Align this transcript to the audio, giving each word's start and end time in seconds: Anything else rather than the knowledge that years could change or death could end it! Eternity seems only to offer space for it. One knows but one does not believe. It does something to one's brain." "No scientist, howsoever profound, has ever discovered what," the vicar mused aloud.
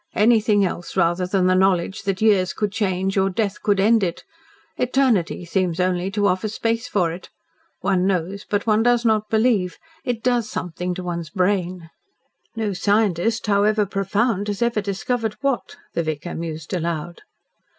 Anything 0.15 0.65
else 0.65 0.97
rather 0.97 1.27
than 1.27 1.45
the 1.45 1.53
knowledge 1.53 2.01
that 2.05 2.23
years 2.23 2.53
could 2.53 2.71
change 2.71 3.19
or 3.19 3.29
death 3.29 3.61
could 3.61 3.79
end 3.79 4.01
it! 4.01 4.23
Eternity 4.77 5.45
seems 5.45 5.79
only 5.79 6.09
to 6.09 6.25
offer 6.25 6.47
space 6.47 6.87
for 6.87 7.11
it. 7.11 7.29
One 7.81 8.07
knows 8.07 8.43
but 8.49 8.65
one 8.65 8.81
does 8.81 9.05
not 9.05 9.29
believe. 9.29 9.77
It 10.03 10.23
does 10.23 10.49
something 10.49 10.95
to 10.95 11.03
one's 11.03 11.29
brain." 11.29 11.91
"No 12.55 12.73
scientist, 12.73 13.45
howsoever 13.45 13.85
profound, 13.85 14.47
has 14.47 14.63
ever 14.63 14.81
discovered 14.81 15.35
what," 15.41 15.75
the 15.93 16.01
vicar 16.01 16.33
mused 16.33 16.73
aloud. 16.73 17.21